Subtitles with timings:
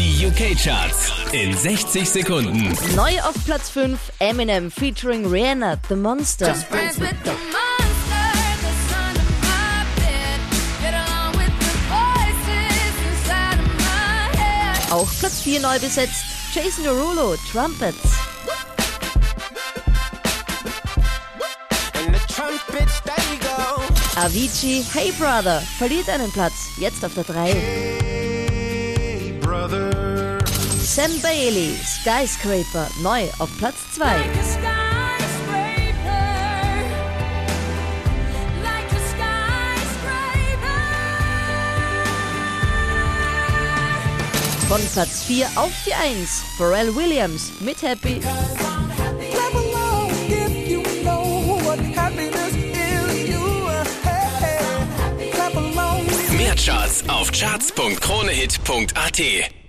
[0.00, 2.74] Die UK-Charts in 60 Sekunden.
[2.96, 6.54] Neu auf Platz 5 Eminem featuring Rihanna, The Monster.
[6.54, 8.32] Friends with the monster,
[8.62, 10.40] the son of my bed.
[10.80, 14.90] Get along with the voices inside of my head.
[14.90, 16.24] Auch Platz 4 neu besetzt
[16.54, 17.98] Jason Derulo, Trumpets.
[22.34, 23.02] Trumpets.
[24.16, 27.52] Avicii, Hey Brother, verliert einen Platz, jetzt auf der 3.
[27.52, 29.89] Hey, brother.
[30.92, 34.06] Sam Bailey, Skyscraper, neu auf Platz 2.
[34.06, 34.74] Like a skyscraper.
[38.60, 40.82] Like a skyscraper.
[44.66, 48.20] Von Platz 4 auf die 1, Pharrell Williams mit Happy.
[56.36, 59.59] Mehr Charts auf charts.kronehit.at.